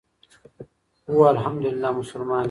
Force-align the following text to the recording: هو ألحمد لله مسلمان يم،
هو 1.09 1.29
ألحمد 1.29 1.65
لله 1.65 1.91
مسلمان 1.91 2.29
يم، 2.29 2.39